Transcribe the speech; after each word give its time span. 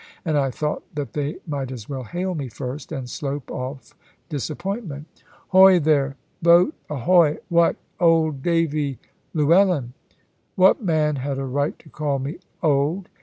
And 0.25 0.35
I 0.35 0.49
thought 0.49 0.81
that 0.95 1.13
they 1.13 1.35
might 1.45 1.71
as 1.71 1.87
well 1.87 2.05
hail 2.05 2.33
me 2.33 2.47
first, 2.47 2.91
and 2.91 3.07
slope 3.07 3.51
off 3.51 3.93
disappointment. 4.29 5.05
"Hoy 5.49 5.77
there! 5.77 6.15
Boat 6.41 6.73
ahoy! 6.89 7.37
What, 7.49 7.75
old 7.99 8.41
Davy 8.41 8.97
Llewellyn!" 9.35 9.93
What 10.55 10.81
man 10.83 11.17
had 11.17 11.37
a 11.37 11.45
right 11.45 11.77
to 11.77 11.87
call 11.89 12.17
me 12.17 12.39
"old"? 12.63 13.09